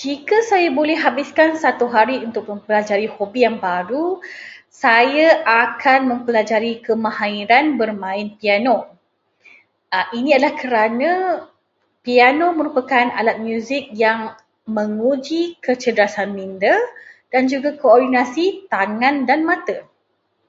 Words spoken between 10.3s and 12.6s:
adalah kerana piano